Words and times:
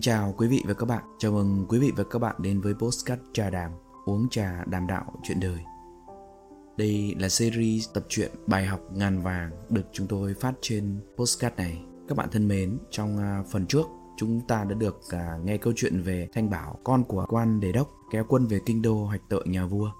Kính 0.00 0.14
chào 0.14 0.34
quý 0.36 0.48
vị 0.48 0.62
và 0.66 0.74
các 0.74 0.86
bạn. 0.86 1.04
Chào 1.18 1.32
mừng 1.32 1.66
quý 1.68 1.78
vị 1.78 1.92
và 1.96 2.04
các 2.10 2.18
bạn 2.18 2.36
đến 2.38 2.60
với 2.60 2.74
Postcard 2.74 3.22
Trà 3.32 3.50
Đàm, 3.50 3.70
uống 4.04 4.28
trà 4.30 4.64
đàm 4.66 4.86
đạo 4.86 5.12
chuyện 5.22 5.40
đời. 5.40 5.58
Đây 6.76 7.14
là 7.18 7.28
series 7.28 7.88
tập 7.94 8.04
truyện 8.08 8.30
bài 8.46 8.66
học 8.66 8.80
ngàn 8.92 9.22
vàng 9.22 9.50
được 9.68 9.82
chúng 9.92 10.06
tôi 10.06 10.34
phát 10.34 10.52
trên 10.60 11.00
Postcard 11.16 11.56
này. 11.56 11.82
Các 12.08 12.18
bạn 12.18 12.28
thân 12.32 12.48
mến, 12.48 12.78
trong 12.90 13.18
à, 13.18 13.42
phần 13.50 13.66
trước 13.66 13.86
chúng 14.16 14.40
ta 14.48 14.64
đã 14.64 14.74
được 14.74 15.00
à, 15.10 15.38
nghe 15.44 15.56
câu 15.56 15.72
chuyện 15.76 16.02
về 16.02 16.28
Thanh 16.32 16.50
Bảo, 16.50 16.78
con 16.84 17.04
của 17.04 17.26
quan 17.28 17.60
đề 17.60 17.72
đốc, 17.72 17.90
kéo 18.12 18.24
quân 18.28 18.46
về 18.46 18.60
kinh 18.66 18.82
đô 18.82 19.04
hoạch 19.04 19.22
tội 19.28 19.48
nhà 19.48 19.66
vua 19.66 19.90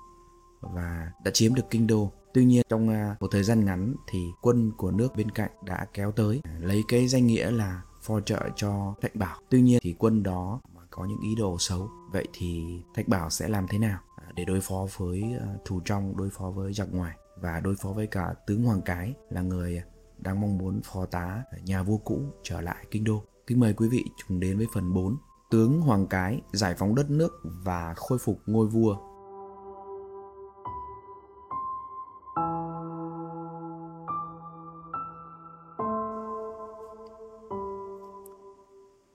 và 0.60 1.12
đã 1.24 1.30
chiếm 1.34 1.54
được 1.54 1.70
kinh 1.70 1.86
đô. 1.86 2.12
Tuy 2.34 2.44
nhiên 2.44 2.62
trong 2.68 2.88
à, 2.88 3.16
một 3.20 3.28
thời 3.30 3.42
gian 3.42 3.64
ngắn 3.64 3.94
thì 4.08 4.18
quân 4.40 4.72
của 4.76 4.90
nước 4.90 5.16
bên 5.16 5.30
cạnh 5.30 5.50
đã 5.64 5.86
kéo 5.92 6.12
tới 6.12 6.40
lấy 6.60 6.82
cái 6.88 7.08
danh 7.08 7.26
nghĩa 7.26 7.50
là 7.50 7.82
phò 8.02 8.20
trợ 8.20 8.48
cho 8.56 8.94
Thạch 9.00 9.16
Bảo. 9.16 9.40
Tuy 9.50 9.62
nhiên 9.62 9.78
thì 9.82 9.94
quân 9.98 10.22
đó 10.22 10.60
mà 10.74 10.80
có 10.90 11.04
những 11.04 11.20
ý 11.20 11.34
đồ 11.34 11.56
xấu, 11.58 11.90
vậy 12.12 12.28
thì 12.32 12.80
Thạch 12.94 13.08
Bảo 13.08 13.30
sẽ 13.30 13.48
làm 13.48 13.66
thế 13.68 13.78
nào 13.78 14.00
à, 14.16 14.24
để 14.34 14.44
đối 14.44 14.60
phó 14.60 14.86
với 14.96 15.22
thủ 15.40 15.46
thù 15.64 15.80
trong, 15.84 16.16
đối 16.16 16.30
phó 16.30 16.50
với 16.50 16.72
giặc 16.72 16.88
ngoài 16.92 17.16
và 17.40 17.60
đối 17.60 17.74
phó 17.76 17.92
với 17.92 18.06
cả 18.06 18.34
tướng 18.46 18.64
Hoàng 18.64 18.82
Cái 18.82 19.14
là 19.30 19.40
người 19.40 19.82
đang 20.18 20.40
mong 20.40 20.58
muốn 20.58 20.80
phò 20.84 21.06
tá 21.06 21.42
nhà 21.64 21.82
vua 21.82 21.96
cũ 21.96 22.22
trở 22.42 22.60
lại 22.60 22.86
kinh 22.90 23.04
đô. 23.04 23.22
Kính 23.46 23.60
mời 23.60 23.72
quý 23.72 23.88
vị 23.88 24.04
cùng 24.28 24.40
đến 24.40 24.58
với 24.58 24.66
phần 24.74 24.94
4. 24.94 25.16
Tướng 25.50 25.80
Hoàng 25.80 26.06
Cái 26.06 26.40
giải 26.52 26.74
phóng 26.74 26.94
đất 26.94 27.10
nước 27.10 27.42
và 27.44 27.94
khôi 27.94 28.18
phục 28.18 28.40
ngôi 28.46 28.66
vua 28.66 28.96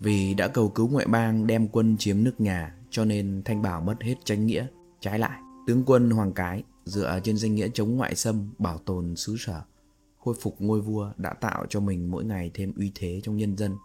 Vì 0.06 0.34
đã 0.34 0.48
cầu 0.48 0.70
cứu 0.70 0.88
ngoại 0.88 1.06
bang 1.06 1.48
đem 1.48 1.68
quân 1.68 1.96
chiếm 2.00 2.24
nước 2.24 2.42
nhà 2.42 2.76
cho 2.90 3.06
nên 3.06 3.42
Thanh 3.46 3.62
Bảo 3.62 3.82
mất 3.82 3.96
hết 4.02 4.16
tránh 4.24 4.46
nghĩa. 4.46 4.66
Trái 5.00 5.20
lại, 5.20 5.40
tướng 5.68 5.84
quân 5.86 6.10
Hoàng 6.10 6.34
Cái 6.34 6.64
dựa 6.84 7.20
trên 7.24 7.38
danh 7.38 7.56
nghĩa 7.56 7.68
chống 7.74 7.98
ngoại 7.98 8.16
xâm 8.16 8.50
bảo 8.58 8.78
tồn 8.78 9.16
xứ 9.16 9.36
sở, 9.40 9.62
khôi 10.20 10.36
phục 10.42 10.56
ngôi 10.60 10.82
vua 10.82 11.12
đã 11.18 11.34
tạo 11.34 11.66
cho 11.70 11.80
mình 11.80 12.12
mỗi 12.12 12.26
ngày 12.26 12.52
thêm 12.54 12.74
uy 12.78 12.92
thế 12.96 13.20
trong 13.24 13.38
nhân 13.38 13.58
dân. 13.58 13.76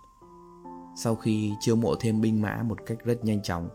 Sau 0.97 1.17
khi 1.17 1.53
chiêu 1.61 1.77
mộ 1.77 1.95
thêm 2.01 2.21
binh 2.21 2.43
mã 2.43 2.63
một 2.69 2.79
cách 2.87 2.99
rất 3.05 3.25
nhanh 3.25 3.43
chóng, 3.43 3.69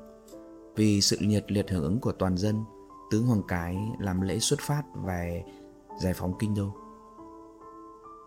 vì 0.76 1.02
sự 1.02 1.18
nhiệt 1.22 1.52
liệt 1.52 1.70
hưởng 1.70 1.84
ứng 1.84 2.00
của 2.00 2.12
toàn 2.12 2.38
dân, 2.38 2.64
tướng 3.12 3.28
Hoàng 3.28 3.44
Cái 3.48 3.78
làm 4.00 4.22
lễ 4.22 4.40
xuất 4.40 4.60
phát 4.60 4.84
về 5.06 5.44
giải 6.02 6.14
phóng 6.14 6.34
kinh 6.40 6.56
đô. 6.56 6.72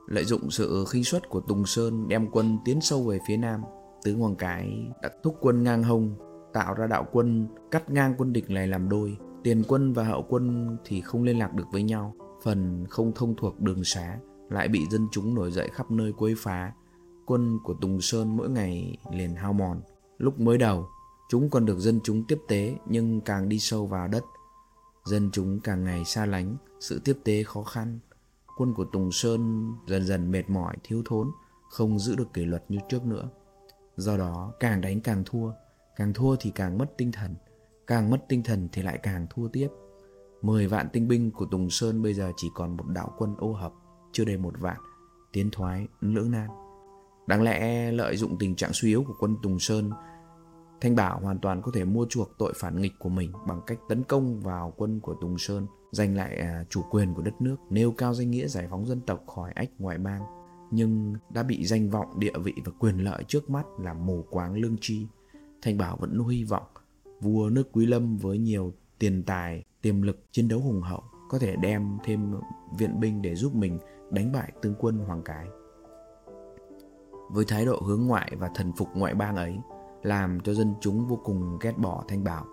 Lợi 0.06 0.24
dụng 0.24 0.50
sự 0.50 0.84
khinh 0.88 1.04
suất 1.04 1.28
của 1.28 1.40
Tùng 1.40 1.66
Sơn 1.66 2.08
đem 2.08 2.28
quân 2.30 2.58
tiến 2.64 2.80
sâu 2.80 3.02
về 3.04 3.18
phía 3.28 3.36
nam, 3.36 3.62
tướng 4.04 4.18
Hoàng 4.18 4.36
Cái 4.36 4.92
đã 5.02 5.10
thúc 5.22 5.36
quân 5.40 5.62
ngang 5.62 5.82
hông, 5.82 6.14
tạo 6.52 6.74
ra 6.74 6.86
đạo 6.86 7.06
quân 7.12 7.46
cắt 7.70 7.90
ngang 7.90 8.14
quân 8.18 8.32
địch 8.32 8.50
này 8.50 8.66
làm 8.66 8.88
đôi. 8.88 9.16
Tiền 9.44 9.62
quân 9.68 9.92
và 9.92 10.04
hậu 10.04 10.22
quân 10.28 10.76
thì 10.84 11.00
không 11.00 11.22
liên 11.22 11.38
lạc 11.38 11.54
được 11.54 11.66
với 11.72 11.82
nhau, 11.82 12.14
phần 12.42 12.86
không 12.88 13.12
thông 13.14 13.34
thuộc 13.36 13.60
đường 13.60 13.84
xá 13.84 14.18
lại 14.50 14.68
bị 14.68 14.86
dân 14.90 15.08
chúng 15.12 15.34
nổi 15.34 15.50
dậy 15.50 15.68
khắp 15.72 15.90
nơi 15.90 16.12
quấy 16.12 16.34
phá. 16.38 16.72
Quân 17.26 17.58
của 17.64 17.74
Tùng 17.80 18.00
Sơn 18.00 18.36
mỗi 18.36 18.50
ngày 18.50 18.98
liền 19.12 19.34
hao 19.34 19.52
mòn. 19.52 19.80
Lúc 20.18 20.40
mới 20.40 20.58
đầu, 20.58 20.88
chúng 21.28 21.50
còn 21.50 21.64
được 21.64 21.78
dân 21.78 22.00
chúng 22.04 22.24
tiếp 22.28 22.38
tế 22.48 22.76
nhưng 22.86 23.20
càng 23.20 23.48
đi 23.48 23.58
sâu 23.58 23.86
vào 23.86 24.08
đất, 24.08 24.24
dân 25.04 25.30
chúng 25.32 25.60
càng 25.60 25.84
ngày 25.84 26.04
xa 26.04 26.26
lánh, 26.26 26.56
sự 26.80 27.00
tiếp 27.04 27.18
tế 27.24 27.42
khó 27.42 27.62
khăn. 27.62 27.98
Quân 28.56 28.74
của 28.74 28.84
Tùng 28.84 29.12
Sơn 29.12 29.72
dần 29.86 30.04
dần 30.04 30.30
mệt 30.30 30.50
mỏi, 30.50 30.76
thiếu 30.84 31.02
thốn, 31.04 31.30
không 31.70 31.98
giữ 31.98 32.16
được 32.16 32.32
kỷ 32.32 32.44
luật 32.44 32.64
như 32.68 32.78
trước 32.88 33.06
nữa. 33.06 33.28
Do 33.98 34.16
đó 34.16 34.52
càng 34.60 34.80
đánh 34.80 35.00
càng 35.00 35.22
thua, 35.26 35.50
càng 35.96 36.12
thua 36.12 36.36
thì 36.40 36.50
càng 36.54 36.78
mất 36.78 36.86
tinh 36.96 37.12
thần, 37.12 37.34
càng 37.86 38.10
mất 38.10 38.24
tinh 38.28 38.42
thần 38.42 38.68
thì 38.72 38.82
lại 38.82 38.98
càng 39.02 39.26
thua 39.30 39.48
tiếp. 39.48 39.68
Mười 40.42 40.66
vạn 40.66 40.88
tinh 40.92 41.08
binh 41.08 41.30
của 41.30 41.46
Tùng 41.50 41.70
Sơn 41.70 42.02
bây 42.02 42.14
giờ 42.14 42.32
chỉ 42.36 42.48
còn 42.54 42.76
một 42.76 42.84
đạo 42.88 43.12
quân 43.18 43.34
ô 43.38 43.52
hợp, 43.52 43.72
chưa 44.12 44.24
đầy 44.24 44.36
một 44.36 44.54
vạn, 44.60 44.76
tiến 45.32 45.50
thoái, 45.50 45.88
lưỡng 46.00 46.30
nan. 46.30 46.48
Đáng 47.26 47.42
lẽ 47.42 47.90
lợi 47.92 48.16
dụng 48.16 48.38
tình 48.38 48.56
trạng 48.56 48.72
suy 48.72 48.88
yếu 48.88 49.04
của 49.04 49.14
quân 49.18 49.36
Tùng 49.42 49.58
Sơn, 49.58 49.90
Thanh 50.80 50.96
Bảo 50.96 51.20
hoàn 51.20 51.38
toàn 51.38 51.62
có 51.62 51.72
thể 51.74 51.84
mua 51.84 52.06
chuộc 52.08 52.30
tội 52.38 52.52
phản 52.56 52.80
nghịch 52.80 52.94
của 52.98 53.08
mình 53.08 53.32
bằng 53.48 53.60
cách 53.66 53.78
tấn 53.88 54.04
công 54.04 54.40
vào 54.40 54.72
quân 54.76 55.00
của 55.00 55.14
Tùng 55.20 55.38
Sơn, 55.38 55.66
giành 55.92 56.16
lại 56.16 56.38
à, 56.38 56.64
chủ 56.70 56.82
quyền 56.90 57.14
của 57.14 57.22
đất 57.22 57.40
nước, 57.40 57.56
nêu 57.70 57.92
cao 57.92 58.14
danh 58.14 58.30
nghĩa 58.30 58.46
giải 58.46 58.66
phóng 58.70 58.86
dân 58.86 59.00
tộc 59.00 59.26
khỏi 59.26 59.52
ách 59.54 59.70
ngoại 59.78 59.98
bang 59.98 60.37
nhưng 60.70 61.14
đã 61.30 61.42
bị 61.42 61.66
danh 61.66 61.90
vọng, 61.90 62.18
địa 62.18 62.38
vị 62.44 62.54
và 62.64 62.72
quyền 62.78 62.98
lợi 62.98 63.24
trước 63.28 63.50
mắt 63.50 63.66
làm 63.78 64.06
mù 64.06 64.24
quáng 64.30 64.54
lương 64.54 64.76
tri. 64.80 65.06
Thanh 65.62 65.78
Bảo 65.78 65.96
vẫn 66.00 66.16
nuôi 66.16 66.34
hy 66.34 66.44
vọng 66.44 66.66
vua 67.20 67.48
nước 67.48 67.68
Quý 67.72 67.86
Lâm 67.86 68.16
với 68.16 68.38
nhiều 68.38 68.72
tiền 68.98 69.22
tài, 69.26 69.64
tiềm 69.82 70.02
lực 70.02 70.18
chiến 70.32 70.48
đấu 70.48 70.60
hùng 70.60 70.80
hậu 70.80 71.02
có 71.28 71.38
thể 71.38 71.56
đem 71.56 71.98
thêm 72.04 72.34
viện 72.78 73.00
binh 73.00 73.22
để 73.22 73.34
giúp 73.34 73.54
mình 73.54 73.78
đánh 74.10 74.32
bại 74.32 74.52
tướng 74.62 74.74
quân 74.78 74.98
Hoàng 74.98 75.22
Cái. 75.24 75.46
Với 77.30 77.44
thái 77.48 77.64
độ 77.64 77.82
hướng 77.86 78.06
ngoại 78.06 78.32
và 78.38 78.50
thần 78.54 78.72
phục 78.76 78.88
ngoại 78.94 79.14
bang 79.14 79.36
ấy, 79.36 79.58
làm 80.02 80.40
cho 80.40 80.54
dân 80.54 80.74
chúng 80.80 81.06
vô 81.06 81.20
cùng 81.24 81.58
ghét 81.60 81.78
bỏ 81.78 82.04
Thanh 82.08 82.24
Bảo. 82.24 82.46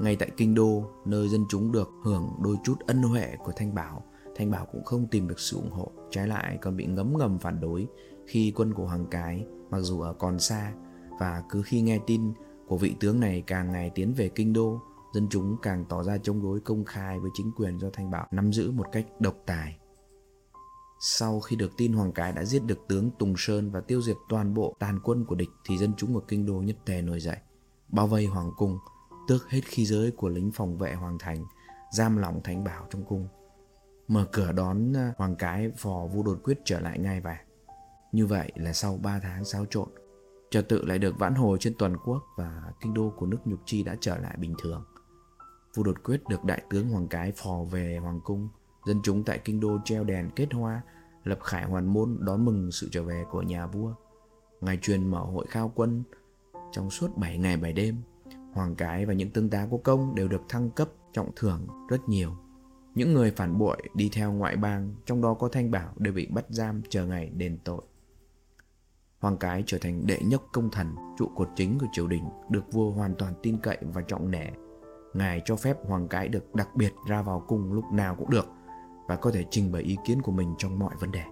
Ngay 0.00 0.16
tại 0.16 0.30
Kinh 0.36 0.54
Đô, 0.54 0.84
nơi 1.04 1.28
dân 1.28 1.44
chúng 1.48 1.72
được 1.72 1.90
hưởng 2.04 2.30
đôi 2.42 2.56
chút 2.64 2.74
ân 2.86 3.02
huệ 3.02 3.36
của 3.44 3.52
Thanh 3.56 3.74
Bảo, 3.74 4.02
Thanh 4.42 4.50
Bảo 4.50 4.66
cũng 4.66 4.84
không 4.84 5.06
tìm 5.06 5.28
được 5.28 5.40
sự 5.40 5.56
ủng 5.56 5.70
hộ, 5.70 5.92
trái 6.10 6.26
lại 6.28 6.58
còn 6.62 6.76
bị 6.76 6.86
ngấm 6.86 7.18
ngầm 7.18 7.38
phản 7.38 7.60
đối 7.60 7.86
khi 8.26 8.52
quân 8.56 8.74
của 8.74 8.86
Hoàng 8.86 9.06
Cái 9.10 9.46
mặc 9.70 9.80
dù 9.80 10.00
ở 10.00 10.12
còn 10.12 10.38
xa 10.38 10.72
và 11.20 11.42
cứ 11.50 11.62
khi 11.62 11.80
nghe 11.80 11.98
tin 12.06 12.32
của 12.66 12.76
vị 12.76 12.94
tướng 13.00 13.20
này 13.20 13.42
càng 13.46 13.72
ngày 13.72 13.90
tiến 13.94 14.14
về 14.14 14.28
kinh 14.28 14.52
đô, 14.52 14.80
dân 15.14 15.26
chúng 15.30 15.56
càng 15.62 15.84
tỏ 15.88 16.02
ra 16.02 16.18
chống 16.18 16.42
đối 16.42 16.60
công 16.60 16.84
khai 16.84 17.20
với 17.20 17.30
chính 17.34 17.52
quyền 17.56 17.78
do 17.78 17.90
Thanh 17.92 18.10
Bảo 18.10 18.26
nắm 18.30 18.52
giữ 18.52 18.70
một 18.70 18.86
cách 18.92 19.06
độc 19.20 19.34
tài. 19.46 19.78
Sau 21.00 21.40
khi 21.40 21.56
được 21.56 21.76
tin 21.76 21.92
Hoàng 21.92 22.12
Cái 22.12 22.32
đã 22.32 22.44
giết 22.44 22.64
được 22.64 22.78
tướng 22.88 23.10
Tùng 23.18 23.34
Sơn 23.36 23.70
và 23.70 23.80
tiêu 23.80 24.02
diệt 24.02 24.16
toàn 24.28 24.54
bộ 24.54 24.76
tàn 24.78 25.00
quân 25.02 25.24
của 25.24 25.34
địch 25.34 25.50
thì 25.68 25.78
dân 25.78 25.92
chúng 25.96 26.14
ở 26.14 26.20
kinh 26.28 26.46
đô 26.46 26.54
nhất 26.54 26.76
tề 26.84 27.02
nổi 27.02 27.20
dậy, 27.20 27.38
bao 27.88 28.06
vây 28.06 28.26
hoàng 28.26 28.50
cung, 28.56 28.78
tước 29.28 29.50
hết 29.50 29.60
khí 29.64 29.86
giới 29.86 30.10
của 30.10 30.28
lính 30.28 30.50
phòng 30.54 30.78
vệ 30.78 30.94
hoàng 30.94 31.16
thành, 31.20 31.44
giam 31.92 32.16
lỏng 32.16 32.40
Thanh 32.44 32.64
Bảo 32.64 32.86
trong 32.90 33.04
cung 33.04 33.28
mở 34.08 34.26
cửa 34.32 34.52
đón 34.52 34.96
à, 34.96 35.12
Hoàng 35.16 35.36
Cái 35.36 35.72
phò 35.76 36.06
vu 36.06 36.22
đột 36.22 36.38
quyết 36.42 36.58
trở 36.64 36.80
lại 36.80 36.98
ngay 36.98 37.20
về 37.20 37.36
Như 38.12 38.26
vậy 38.26 38.52
là 38.54 38.72
sau 38.72 38.98
3 39.02 39.20
tháng 39.22 39.44
xáo 39.44 39.64
trộn, 39.70 39.88
trật 40.50 40.68
tự 40.68 40.84
lại 40.84 40.98
được 40.98 41.18
vãn 41.18 41.34
hồi 41.34 41.58
trên 41.60 41.74
toàn 41.78 41.96
quốc 41.96 42.22
và 42.36 42.62
kinh 42.80 42.94
đô 42.94 43.12
của 43.16 43.26
nước 43.26 43.38
Nhục 43.44 43.60
Chi 43.64 43.82
đã 43.82 43.96
trở 44.00 44.18
lại 44.18 44.36
bình 44.38 44.54
thường. 44.62 44.84
Vu 45.74 45.82
đột 45.82 46.02
quyết 46.04 46.28
được 46.28 46.44
đại 46.44 46.62
tướng 46.70 46.88
Hoàng 46.88 47.08
Cái 47.08 47.32
phò 47.32 47.64
về 47.70 47.98
Hoàng 47.98 48.20
cung, 48.24 48.48
dân 48.86 49.00
chúng 49.02 49.24
tại 49.24 49.40
kinh 49.44 49.60
đô 49.60 49.78
treo 49.84 50.04
đèn 50.04 50.30
kết 50.36 50.52
hoa, 50.52 50.82
lập 51.24 51.38
khải 51.42 51.64
hoàn 51.64 51.86
môn 51.86 52.18
đón 52.20 52.44
mừng 52.44 52.72
sự 52.72 52.88
trở 52.92 53.02
về 53.02 53.24
của 53.30 53.42
nhà 53.42 53.66
vua. 53.66 53.94
ngài 54.60 54.78
truyền 54.82 55.10
mở 55.10 55.20
hội 55.20 55.46
khao 55.48 55.72
quân, 55.74 56.02
trong 56.72 56.90
suốt 56.90 57.16
7 57.16 57.38
ngày 57.38 57.56
7 57.56 57.72
đêm, 57.72 57.96
Hoàng 58.52 58.74
Cái 58.74 59.06
và 59.06 59.14
những 59.14 59.30
tương 59.30 59.50
tá 59.50 59.66
có 59.70 59.76
công 59.84 60.14
đều 60.14 60.28
được 60.28 60.42
thăng 60.48 60.70
cấp 60.70 60.88
trọng 61.12 61.30
thưởng 61.36 61.66
rất 61.88 62.08
nhiều. 62.08 62.36
Những 62.94 63.14
người 63.14 63.30
phản 63.30 63.58
bội 63.58 63.76
đi 63.94 64.10
theo 64.12 64.32
ngoại 64.32 64.56
bang, 64.56 64.94
trong 65.06 65.22
đó 65.22 65.34
có 65.34 65.48
Thanh 65.48 65.70
Bảo 65.70 65.92
đều 65.96 66.12
bị 66.12 66.26
bắt 66.26 66.44
giam 66.48 66.82
chờ 66.88 67.06
ngày 67.06 67.30
đền 67.30 67.58
tội. 67.64 67.82
Hoàng 69.18 69.36
Cái 69.36 69.62
trở 69.66 69.78
thành 69.78 70.06
đệ 70.06 70.18
nhất 70.24 70.42
công 70.52 70.70
thần, 70.70 70.94
trụ 71.18 71.28
cột 71.36 71.48
chính 71.56 71.78
của 71.78 71.86
triều 71.92 72.06
đình, 72.06 72.24
được 72.50 72.72
vua 72.72 72.90
hoàn 72.90 73.14
toàn 73.14 73.34
tin 73.42 73.58
cậy 73.58 73.78
và 73.82 74.02
trọng 74.02 74.30
nể. 74.30 74.46
Ngài 75.14 75.42
cho 75.44 75.56
phép 75.56 75.76
Hoàng 75.86 76.08
Cái 76.08 76.28
được 76.28 76.54
đặc 76.54 76.68
biệt 76.76 76.92
ra 77.08 77.22
vào 77.22 77.44
cung 77.48 77.72
lúc 77.72 77.84
nào 77.92 78.14
cũng 78.14 78.30
được 78.30 78.46
và 79.08 79.16
có 79.16 79.30
thể 79.30 79.44
trình 79.50 79.72
bày 79.72 79.82
ý 79.82 79.96
kiến 80.06 80.22
của 80.22 80.32
mình 80.32 80.54
trong 80.58 80.78
mọi 80.78 80.94
vấn 81.00 81.10
đề. 81.12 81.22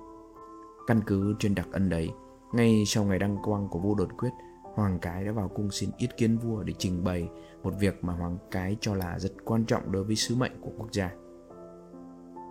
Căn 0.87 1.01
cứ 1.07 1.35
trên 1.39 1.55
đặc 1.55 1.69
ân 1.73 1.89
đấy, 1.89 2.11
ngay 2.53 2.83
sau 2.87 3.05
ngày 3.05 3.19
đăng 3.19 3.37
quang 3.43 3.69
của 3.69 3.79
vua 3.79 3.95
đột 3.95 4.09
quyết, 4.19 4.31
Hoàng 4.75 4.99
Cái 5.03 5.25
đã 5.25 5.33
vào 5.33 5.49
cung 5.49 5.71
xin 5.71 5.91
ý 5.99 6.09
kiến 6.17 6.39
vua 6.39 6.63
để 6.63 6.75
trình 6.79 7.05
bày 7.05 7.29
một 7.63 7.75
việc 7.81 8.05
mà 8.05 8.13
Hoàng 8.13 8.39
Cái 8.51 8.77
cho 8.81 8.95
là 8.95 9.19
rất 9.19 9.33
quan 9.45 9.65
trọng 9.65 9.93
đối 9.93 10.05
với 10.05 10.17
sứ 10.17 10.35
mệnh 10.35 10.61
của 10.61 10.71
quốc 10.79 10.93
gia. 10.93 11.11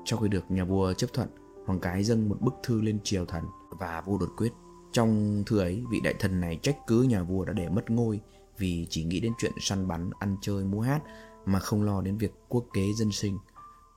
Sau 0.10 0.20
khi 0.20 0.28
được 0.28 0.52
nhà 0.52 0.64
vua 0.64 0.94
chấp 0.94 1.08
thuận, 1.14 1.28
Hoàng 1.66 1.80
Cái 1.80 2.04
dâng 2.04 2.30
một 2.30 2.38
bức 2.42 2.54
thư 2.64 2.82
lên 2.82 3.00
triều 3.04 3.26
thần 3.26 3.44
và 3.70 4.02
vua 4.02 4.18
đột 4.18 4.30
quyết. 4.38 4.54
Trong 4.92 5.44
thư 5.46 5.60
ấy, 5.60 5.84
vị 5.92 6.00
đại 6.04 6.14
thần 6.20 6.42
này 6.42 6.60
trách 6.62 6.78
cứ 6.88 7.02
nhà 7.02 7.24
vua 7.24 7.46
đã 7.46 7.54
để 7.54 7.70
mất 7.70 7.90
ngôi 7.90 8.20
vì 8.58 8.88
chỉ 8.90 9.04
nghĩ 9.04 9.20
đến 9.20 9.34
chuyện 9.38 9.52
săn 9.62 9.88
bắn, 9.88 10.10
ăn 10.20 10.38
chơi, 10.42 10.64
múa 10.64 10.82
hát 10.82 11.02
mà 11.46 11.60
không 11.60 11.84
lo 11.84 12.02
đến 12.02 12.18
việc 12.18 12.34
quốc 12.48 12.66
kế 12.74 12.94
dân 12.94 13.12
sinh. 13.12 13.38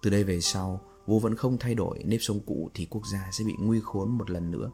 Từ 0.03 0.11
đây 0.11 0.25
về 0.25 0.41
sau, 0.41 0.81
vua 1.07 1.19
vẫn 1.19 1.37
không 1.37 1.59
thay 1.59 1.75
đổi 1.75 2.03
nếp 2.05 2.21
sống 2.21 2.41
cũ 2.47 2.71
thì 2.75 2.87
quốc 2.91 3.07
gia 3.07 3.29
sẽ 3.33 3.45
bị 3.45 3.53
nguy 3.59 3.81
khốn 3.81 4.11
một 4.11 4.31
lần 4.31 4.51
nữa. 4.51 4.71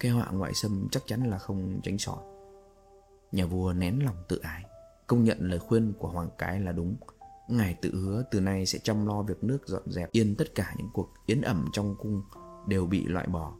Cái 0.00 0.10
họa 0.10 0.30
ngoại 0.30 0.54
xâm 0.54 0.88
chắc 0.90 1.02
chắn 1.06 1.30
là 1.30 1.38
không 1.38 1.80
tránh 1.82 1.96
khỏi. 2.06 2.24
Nhà 3.32 3.46
vua 3.46 3.72
nén 3.72 4.04
lòng 4.04 4.16
tự 4.28 4.38
ái, 4.38 4.64
công 5.06 5.24
nhận 5.24 5.38
lời 5.40 5.58
khuyên 5.58 5.92
của 5.98 6.08
Hoàng 6.08 6.28
Cái 6.38 6.60
là 6.60 6.72
đúng 6.72 6.96
Ngài 7.48 7.74
tự 7.74 7.94
hứa 7.94 8.22
từ 8.30 8.40
nay 8.40 8.66
sẽ 8.66 8.78
chăm 8.78 9.06
lo 9.06 9.22
việc 9.22 9.44
nước 9.44 9.58
dọn 9.66 9.82
dẹp 9.86 10.12
yên 10.12 10.34
tất 10.38 10.54
cả 10.54 10.74
những 10.76 10.88
cuộc 10.92 11.08
yến 11.26 11.40
ẩm 11.40 11.68
trong 11.72 11.96
cung 11.98 12.22
đều 12.66 12.86
bị 12.86 13.06
loại 13.06 13.26
bỏ. 13.26 13.54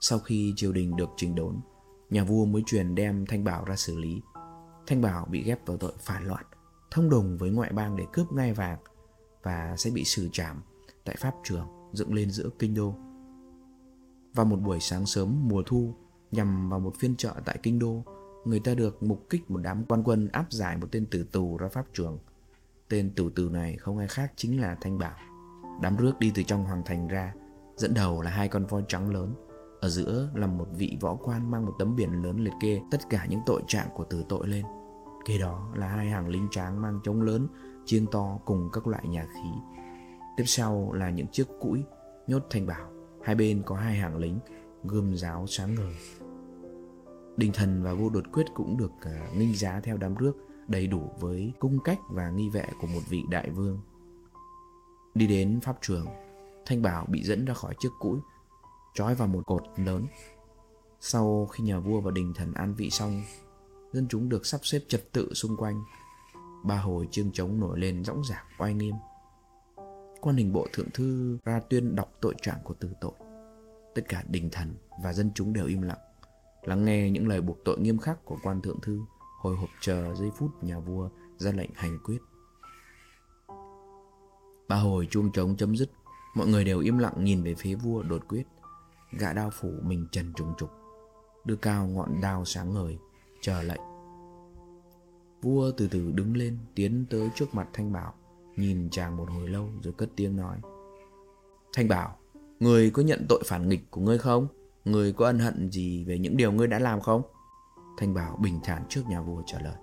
Sau 0.00 0.18
khi 0.18 0.52
triều 0.56 0.72
đình 0.72 0.96
được 0.96 1.08
trình 1.16 1.34
đốn, 1.34 1.60
nhà 2.10 2.24
vua 2.24 2.44
mới 2.44 2.62
truyền 2.66 2.94
đem 2.94 3.26
Thanh 3.26 3.44
Bảo 3.44 3.64
ra 3.64 3.76
xử 3.76 3.98
lý. 3.98 4.22
Thanh 4.86 5.02
Bảo 5.02 5.26
bị 5.30 5.42
ghép 5.42 5.66
vào 5.66 5.76
tội 5.76 5.92
phản 5.98 6.26
loạn, 6.26 6.44
thông 6.90 7.10
đồng 7.10 7.38
với 7.38 7.50
ngoại 7.50 7.72
bang 7.72 7.96
để 7.96 8.04
cướp 8.12 8.32
ngai 8.32 8.52
vàng 8.52 8.78
và 9.42 9.74
sẽ 9.76 9.90
bị 9.90 10.04
xử 10.04 10.28
trảm 10.32 10.62
tại 11.04 11.16
pháp 11.18 11.34
trường 11.44 11.66
dựng 11.92 12.14
lên 12.14 12.30
giữa 12.30 12.48
kinh 12.58 12.74
đô. 12.74 12.94
Vào 14.34 14.46
một 14.46 14.56
buổi 14.56 14.80
sáng 14.80 15.06
sớm 15.06 15.48
mùa 15.48 15.62
thu, 15.66 15.94
nhằm 16.30 16.68
vào 16.68 16.80
một 16.80 16.92
phiên 16.98 17.16
chợ 17.16 17.34
tại 17.44 17.58
kinh 17.62 17.78
đô, 17.78 18.04
người 18.44 18.60
ta 18.60 18.74
được 18.74 19.02
mục 19.02 19.26
kích 19.30 19.50
một 19.50 19.58
đám 19.62 19.84
quan 19.84 20.02
quân 20.04 20.28
áp 20.28 20.52
giải 20.52 20.76
một 20.76 20.86
tên 20.92 21.06
tử 21.06 21.26
tù 21.32 21.56
ra 21.56 21.68
pháp 21.68 21.86
trường. 21.92 22.18
Tên 22.92 23.10
tử 23.16 23.30
tử 23.34 23.48
này 23.52 23.76
không 23.76 23.98
ai 23.98 24.08
khác 24.08 24.32
chính 24.36 24.60
là 24.60 24.76
Thanh 24.80 24.98
Bảo. 24.98 25.16
Đám 25.82 25.96
rước 25.96 26.18
đi 26.18 26.32
từ 26.34 26.42
trong 26.42 26.64
hoàng 26.64 26.82
thành 26.86 27.08
ra, 27.08 27.34
dẫn 27.76 27.94
đầu 27.94 28.22
là 28.22 28.30
hai 28.30 28.48
con 28.48 28.66
voi 28.66 28.84
trắng 28.88 29.10
lớn. 29.10 29.34
Ở 29.80 29.88
giữa 29.88 30.30
là 30.34 30.46
một 30.46 30.66
vị 30.76 30.96
võ 31.00 31.14
quan 31.14 31.50
mang 31.50 31.66
một 31.66 31.72
tấm 31.78 31.96
biển 31.96 32.22
lớn 32.22 32.44
liệt 32.44 32.52
kê 32.60 32.80
tất 32.90 32.98
cả 33.10 33.26
những 33.28 33.40
tội 33.46 33.62
trạng 33.66 33.88
của 33.94 34.04
tử 34.04 34.24
tội 34.28 34.48
lên. 34.48 34.64
Kế 35.26 35.38
đó 35.38 35.72
là 35.74 35.88
hai 35.88 36.06
hàng 36.06 36.28
lính 36.28 36.48
tráng 36.50 36.82
mang 36.82 37.00
trống 37.04 37.22
lớn, 37.22 37.48
chiêng 37.84 38.06
to 38.06 38.38
cùng 38.44 38.68
các 38.72 38.86
loại 38.86 39.08
nhà 39.08 39.26
khí. 39.34 39.50
Tiếp 40.36 40.44
sau 40.46 40.92
là 40.92 41.10
những 41.10 41.26
chiếc 41.32 41.46
cũi 41.60 41.84
nhốt 42.26 42.42
thanh 42.50 42.66
bảo. 42.66 42.90
Hai 43.22 43.34
bên 43.34 43.62
có 43.66 43.76
hai 43.76 43.94
hàng 43.94 44.16
lính, 44.16 44.38
gươm 44.84 45.16
giáo 45.16 45.46
sáng 45.46 45.74
ngời. 45.74 45.94
Đình 47.36 47.52
thần 47.54 47.82
và 47.82 47.94
vô 47.94 48.10
đột 48.10 48.24
quyết 48.32 48.46
cũng 48.54 48.76
được 48.76 48.92
uh, 48.92 49.36
nghinh 49.36 49.54
giá 49.54 49.80
theo 49.80 49.96
đám 49.96 50.14
rước 50.14 50.36
đầy 50.68 50.86
đủ 50.86 51.10
với 51.20 51.52
cung 51.58 51.78
cách 51.84 51.98
và 52.10 52.30
nghi 52.30 52.48
vệ 52.48 52.66
của 52.80 52.86
một 52.86 53.00
vị 53.08 53.22
đại 53.30 53.50
vương. 53.50 53.80
Đi 55.14 55.26
đến 55.26 55.60
pháp 55.60 55.78
trường, 55.80 56.06
Thanh 56.66 56.82
Bảo 56.82 57.06
bị 57.08 57.22
dẫn 57.22 57.44
ra 57.44 57.54
khỏi 57.54 57.74
chiếc 57.78 57.88
cũi, 57.98 58.18
trói 58.94 59.14
vào 59.14 59.28
một 59.28 59.46
cột 59.46 59.62
lớn. 59.76 60.06
Sau 61.00 61.46
khi 61.46 61.64
nhà 61.64 61.78
vua 61.78 62.00
và 62.00 62.10
đình 62.10 62.32
thần 62.34 62.54
an 62.54 62.74
vị 62.74 62.90
xong, 62.90 63.22
dân 63.92 64.06
chúng 64.08 64.28
được 64.28 64.46
sắp 64.46 64.60
xếp 64.62 64.80
trật 64.88 65.12
tự 65.12 65.34
xung 65.34 65.56
quanh. 65.56 65.82
Ba 66.64 66.76
hồi 66.76 67.08
chương 67.10 67.30
trống 67.32 67.60
nổi 67.60 67.80
lên 67.80 68.04
dõng 68.04 68.24
dạc 68.24 68.44
oai 68.58 68.74
nghiêm. 68.74 68.94
Quan 70.20 70.36
hình 70.36 70.52
bộ 70.52 70.66
thượng 70.72 70.90
thư 70.94 71.38
ra 71.44 71.60
tuyên 71.70 71.94
đọc 71.96 72.12
tội 72.20 72.34
trạng 72.42 72.58
của 72.64 72.74
tử 72.74 72.88
tội. 73.00 73.12
Tất 73.94 74.02
cả 74.08 74.24
đình 74.28 74.48
thần 74.52 74.74
và 75.02 75.12
dân 75.12 75.30
chúng 75.34 75.52
đều 75.52 75.66
im 75.66 75.82
lặng, 75.82 75.98
lắng 76.62 76.84
nghe 76.84 77.10
những 77.10 77.28
lời 77.28 77.40
buộc 77.40 77.58
tội 77.64 77.78
nghiêm 77.80 77.98
khắc 77.98 78.24
của 78.24 78.36
quan 78.42 78.62
thượng 78.62 78.80
thư, 78.80 79.00
hồi 79.42 79.56
hộp 79.56 79.68
chờ 79.80 80.14
giây 80.14 80.30
phút 80.38 80.64
nhà 80.64 80.78
vua 80.78 81.08
ra 81.36 81.52
lệnh 81.52 81.70
hành 81.74 81.98
quyết. 82.04 82.18
Ba 84.68 84.76
hồi 84.76 85.08
chuông 85.10 85.32
trống 85.32 85.56
chấm 85.56 85.76
dứt, 85.76 85.90
mọi 86.34 86.46
người 86.46 86.64
đều 86.64 86.80
im 86.80 86.98
lặng 86.98 87.24
nhìn 87.24 87.42
về 87.42 87.54
phía 87.54 87.74
vua 87.74 88.02
đột 88.02 88.28
quyết. 88.28 88.46
Gã 89.18 89.32
đao 89.32 89.50
phủ 89.50 89.72
mình 89.82 90.06
trần 90.12 90.32
trùng 90.36 90.54
trục, 90.58 90.70
đưa 91.44 91.56
cao 91.56 91.86
ngọn 91.86 92.20
đao 92.22 92.44
sáng 92.44 92.74
ngời, 92.74 92.98
chờ 93.40 93.62
lệnh. 93.62 93.80
Vua 95.42 95.70
từ 95.76 95.88
từ 95.88 96.10
đứng 96.10 96.36
lên, 96.36 96.58
tiến 96.74 97.04
tới 97.10 97.30
trước 97.34 97.54
mặt 97.54 97.68
Thanh 97.72 97.92
Bảo, 97.92 98.14
nhìn 98.56 98.90
chàng 98.90 99.16
một 99.16 99.30
hồi 99.30 99.48
lâu 99.48 99.68
rồi 99.82 99.92
cất 99.92 100.08
tiếng 100.16 100.36
nói. 100.36 100.56
Thanh 101.72 101.88
Bảo, 101.88 102.16
người 102.60 102.90
có 102.90 103.02
nhận 103.02 103.26
tội 103.28 103.42
phản 103.46 103.68
nghịch 103.68 103.90
của 103.90 104.00
ngươi 104.00 104.18
không? 104.18 104.46
Người 104.84 105.12
có 105.12 105.26
ân 105.26 105.38
hận 105.38 105.70
gì 105.70 106.04
về 106.04 106.18
những 106.18 106.36
điều 106.36 106.52
ngươi 106.52 106.66
đã 106.66 106.78
làm 106.78 107.00
không? 107.00 107.22
Thanh 107.96 108.14
Bảo 108.14 108.36
bình 108.36 108.60
thản 108.64 108.82
trước 108.88 109.02
nhà 109.08 109.20
vua 109.20 109.42
trả 109.46 109.58
lời. 109.60 109.74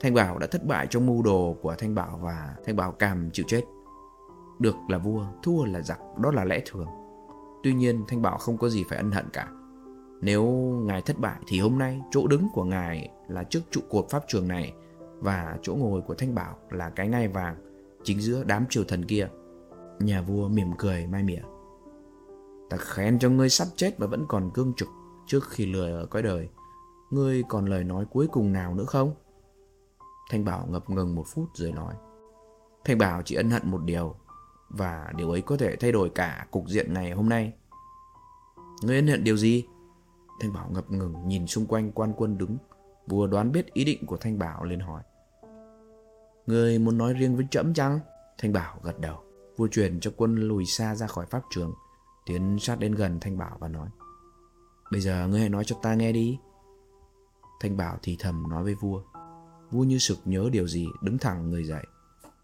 Thanh 0.00 0.14
Bảo 0.14 0.38
đã 0.38 0.46
thất 0.46 0.66
bại 0.66 0.86
trong 0.90 1.06
mưu 1.06 1.22
đồ 1.22 1.56
của 1.62 1.74
Thanh 1.78 1.94
Bảo 1.94 2.18
và 2.22 2.54
Thanh 2.64 2.76
Bảo 2.76 2.92
cam 2.92 3.30
chịu 3.32 3.46
chết. 3.48 3.62
Được 4.58 4.74
là 4.88 4.98
vua, 4.98 5.26
thua 5.42 5.64
là 5.64 5.80
giặc, 5.80 5.98
đó 6.18 6.30
là 6.30 6.44
lẽ 6.44 6.62
thường. 6.66 6.88
Tuy 7.62 7.74
nhiên 7.74 8.04
Thanh 8.08 8.22
Bảo 8.22 8.38
không 8.38 8.58
có 8.58 8.68
gì 8.68 8.84
phải 8.88 8.98
ân 8.98 9.10
hận 9.10 9.28
cả. 9.32 9.48
Nếu 10.20 10.44
ngài 10.86 11.02
thất 11.02 11.18
bại 11.18 11.40
thì 11.46 11.60
hôm 11.60 11.78
nay 11.78 12.00
chỗ 12.10 12.26
đứng 12.26 12.48
của 12.54 12.64
ngài 12.64 13.10
là 13.28 13.44
trước 13.44 13.60
trụ 13.70 13.80
cột 13.90 14.06
pháp 14.10 14.24
trường 14.28 14.48
này 14.48 14.72
và 15.18 15.58
chỗ 15.62 15.74
ngồi 15.74 16.00
của 16.00 16.14
Thanh 16.14 16.34
Bảo 16.34 16.56
là 16.70 16.90
cái 16.90 17.08
ngai 17.08 17.28
vàng 17.28 17.56
chính 18.02 18.20
giữa 18.20 18.44
đám 18.44 18.66
triều 18.70 18.84
thần 18.84 19.04
kia. 19.04 19.28
Nhà 20.00 20.22
vua 20.22 20.48
mỉm 20.48 20.70
cười 20.78 21.06
mai 21.06 21.22
mỉa. 21.22 21.42
Ta 22.70 22.76
khen 22.76 23.18
cho 23.18 23.30
ngươi 23.30 23.48
sắp 23.48 23.68
chết 23.76 24.00
mà 24.00 24.06
vẫn 24.06 24.24
còn 24.28 24.50
cương 24.54 24.72
trực 24.76 24.88
trước 25.26 25.44
khi 25.48 25.66
lười 25.66 25.92
ở 25.92 26.06
cõi 26.06 26.22
đời. 26.22 26.48
Ngươi 27.10 27.42
còn 27.48 27.66
lời 27.66 27.84
nói 27.84 28.04
cuối 28.10 28.26
cùng 28.32 28.52
nào 28.52 28.74
nữa 28.74 28.84
không? 28.84 29.14
Thanh 30.30 30.44
Bảo 30.44 30.66
ngập 30.66 30.90
ngừng 30.90 31.14
một 31.14 31.24
phút 31.26 31.48
rồi 31.54 31.72
nói. 31.72 31.94
Thanh 32.84 32.98
Bảo 32.98 33.22
chỉ 33.22 33.34
ân 33.34 33.50
hận 33.50 33.70
một 33.70 33.80
điều 33.84 34.14
và 34.68 35.12
điều 35.16 35.30
ấy 35.30 35.40
có 35.40 35.56
thể 35.56 35.76
thay 35.76 35.92
đổi 35.92 36.10
cả 36.14 36.46
cục 36.50 36.68
diện 36.68 36.94
ngày 36.94 37.10
hôm 37.10 37.28
nay. 37.28 37.52
Ngươi 38.82 38.96
ân 38.96 39.06
hận 39.06 39.24
điều 39.24 39.36
gì? 39.36 39.66
Thanh 40.40 40.52
Bảo 40.52 40.70
ngập 40.70 40.90
ngừng 40.90 41.28
nhìn 41.28 41.46
xung 41.46 41.66
quanh 41.66 41.92
quan 41.92 42.12
quân 42.16 42.38
đứng, 42.38 42.56
vua 43.06 43.26
đoán 43.26 43.52
biết 43.52 43.72
ý 43.72 43.84
định 43.84 44.06
của 44.06 44.16
Thanh 44.16 44.38
Bảo 44.38 44.64
lên 44.64 44.80
hỏi. 44.80 45.02
Ngươi 46.46 46.78
muốn 46.78 46.98
nói 46.98 47.12
riêng 47.12 47.36
với 47.36 47.46
trẫm 47.50 47.74
chăng? 47.74 48.00
Thanh 48.38 48.52
Bảo 48.52 48.80
gật 48.82 49.00
đầu. 49.00 49.16
Vua 49.56 49.68
truyền 49.68 50.00
cho 50.00 50.10
quân 50.16 50.36
lùi 50.36 50.64
xa 50.64 50.94
ra 50.94 51.06
khỏi 51.06 51.26
pháp 51.26 51.42
trường, 51.50 51.74
tiến 52.26 52.58
sát 52.60 52.78
đến 52.78 52.94
gần 52.94 53.20
Thanh 53.20 53.38
Bảo 53.38 53.56
và 53.60 53.68
nói. 53.68 53.88
Bây 54.92 55.00
giờ 55.00 55.28
ngươi 55.28 55.40
hãy 55.40 55.48
nói 55.48 55.64
cho 55.64 55.76
ta 55.82 55.94
nghe 55.94 56.12
đi. 56.12 56.38
Thanh 57.60 57.76
Bảo 57.76 57.98
thì 58.02 58.16
thầm 58.18 58.48
nói 58.48 58.64
với 58.64 58.74
vua. 58.74 59.02
Vua 59.70 59.84
như 59.84 59.98
sực 59.98 60.18
nhớ 60.24 60.48
điều 60.52 60.68
gì, 60.68 60.88
đứng 61.02 61.18
thẳng 61.18 61.50
người 61.50 61.64
dậy, 61.64 61.84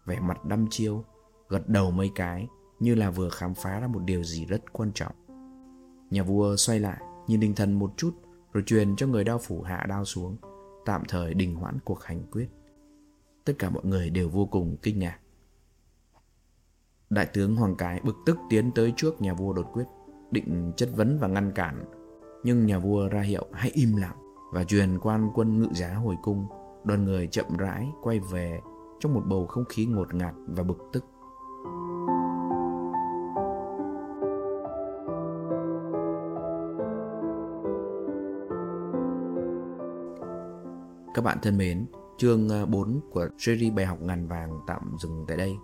vẻ 0.05 0.19
mặt 0.19 0.45
đăm 0.45 0.67
chiêu, 0.69 1.03
gật 1.49 1.69
đầu 1.69 1.91
mấy 1.91 2.11
cái 2.15 2.47
như 2.79 2.95
là 2.95 3.09
vừa 3.09 3.29
khám 3.29 3.53
phá 3.53 3.79
ra 3.79 3.87
một 3.87 4.01
điều 4.05 4.23
gì 4.23 4.45
rất 4.45 4.73
quan 4.73 4.91
trọng. 4.93 5.15
Nhà 6.09 6.23
vua 6.23 6.55
xoay 6.55 6.79
lại, 6.79 7.01
nhìn 7.27 7.39
đình 7.39 7.55
thần 7.55 7.73
một 7.79 7.93
chút 7.97 8.15
rồi 8.53 8.63
truyền 8.65 8.95
cho 8.95 9.07
người 9.07 9.23
đao 9.23 9.37
phủ 9.39 9.61
hạ 9.61 9.85
đao 9.89 10.05
xuống, 10.05 10.37
tạm 10.85 11.03
thời 11.07 11.33
đình 11.33 11.55
hoãn 11.55 11.79
cuộc 11.85 12.03
hành 12.03 12.23
quyết. 12.31 12.49
Tất 13.45 13.53
cả 13.59 13.69
mọi 13.69 13.85
người 13.85 14.09
đều 14.09 14.29
vô 14.29 14.45
cùng 14.45 14.77
kinh 14.81 14.99
ngạc. 14.99 15.19
Đại 17.09 17.25
tướng 17.25 17.55
Hoàng 17.55 17.75
Cái 17.75 18.01
bực 18.03 18.15
tức 18.25 18.37
tiến 18.49 18.71
tới 18.75 18.93
trước 18.97 19.21
nhà 19.21 19.33
vua 19.33 19.53
đột 19.53 19.69
quyết, 19.73 19.85
định 20.31 20.73
chất 20.77 20.89
vấn 20.95 21.19
và 21.19 21.27
ngăn 21.27 21.51
cản. 21.51 21.85
Nhưng 22.43 22.65
nhà 22.65 22.79
vua 22.79 23.07
ra 23.07 23.21
hiệu 23.21 23.47
hãy 23.53 23.71
im 23.73 23.95
lặng 23.95 24.24
và 24.55 24.63
truyền 24.63 24.99
quan 24.99 25.31
quân 25.33 25.59
ngự 25.59 25.67
giá 25.71 25.93
hồi 25.93 26.15
cung. 26.21 26.47
Đoàn 26.83 27.05
người 27.05 27.27
chậm 27.27 27.45
rãi 27.57 27.87
quay 28.01 28.19
về 28.19 28.59
trong 28.99 29.13
một 29.13 29.21
bầu 29.25 29.45
không 29.45 29.65
khí 29.69 29.85
ngột 29.85 30.13
ngạt 30.13 30.33
và 30.47 30.63
bực 30.63 30.77
tức. 30.93 31.05
Các 41.13 41.21
bạn 41.23 41.37
thân 41.41 41.57
mến, 41.57 41.85
chương 42.17 42.49
à, 42.49 42.65
4 42.65 42.99
của 43.11 43.27
series 43.37 43.73
bài 43.73 43.85
học 43.85 44.01
ngàn 44.01 44.27
vàng 44.27 44.59
tạm 44.67 44.95
dừng 44.99 45.25
tại 45.27 45.37
đây. 45.37 45.55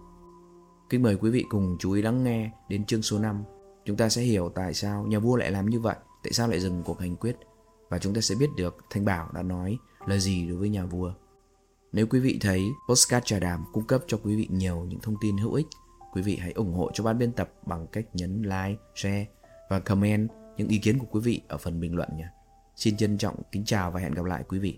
Kính 0.89 1.03
mời 1.03 1.15
quý 1.15 1.29
vị 1.31 1.45
cùng 1.50 1.77
chú 1.79 1.91
ý 1.91 2.01
lắng 2.01 2.24
nghe 2.24 2.51
đến 2.69 2.86
chương 2.86 3.01
số 3.01 3.19
5. 3.19 3.43
Chúng 3.86 3.98
ta 3.98 4.10
sẽ 4.10 4.21
hiểu 4.21 4.50
tại 4.55 4.74
sao 4.74 5.03
nhà 5.03 5.19
vua 5.19 5.36
lại 5.36 5.51
làm 5.51 5.69
như 5.69 5.79
vậy, 5.79 5.95
tại 6.24 6.31
sao 6.31 6.48
lại 6.48 6.60
dừng 6.60 6.83
cuộc 6.86 7.00
hành 7.00 7.15
quyết 7.15 7.38
và 7.91 8.00
chúng 8.00 8.13
ta 8.13 8.21
sẽ 8.21 8.36
biết 8.36 8.50
được 8.57 8.77
Thanh 8.89 9.05
Bảo 9.05 9.29
đã 9.33 9.41
nói 9.41 9.77
lời 10.05 10.19
gì 10.19 10.48
đối 10.48 10.57
với 10.57 10.69
nhà 10.69 10.86
vua. 10.86 11.13
Nếu 11.91 12.07
quý 12.07 12.19
vị 12.19 12.38
thấy 12.41 12.63
Postcard 12.89 13.25
Trà 13.25 13.39
Đàm 13.39 13.65
cung 13.74 13.88
cấp 13.88 14.01
cho 14.07 14.19
quý 14.24 14.36
vị 14.36 14.48
nhiều 14.51 14.86
những 14.89 15.00
thông 15.00 15.15
tin 15.21 15.38
hữu 15.38 15.53
ích, 15.53 15.67
quý 16.13 16.21
vị 16.21 16.38
hãy 16.41 16.51
ủng 16.51 16.74
hộ 16.74 16.91
cho 16.93 17.03
ban 17.03 17.17
biên 17.17 17.31
tập 17.31 17.53
bằng 17.65 17.88
cách 17.88 18.05
nhấn 18.13 18.41
like, 18.41 18.81
share 18.95 19.25
và 19.69 19.79
comment 19.79 20.29
những 20.57 20.67
ý 20.67 20.77
kiến 20.77 21.00
của 21.00 21.07
quý 21.12 21.19
vị 21.19 21.41
ở 21.48 21.57
phần 21.57 21.79
bình 21.79 21.95
luận 21.95 22.10
nhé. 22.17 22.27
Xin 22.75 22.98
trân 22.98 23.17
trọng 23.17 23.36
kính 23.51 23.65
chào 23.65 23.91
và 23.91 24.00
hẹn 24.00 24.13
gặp 24.13 24.25
lại 24.25 24.43
quý 24.48 24.60
vị. 24.60 24.77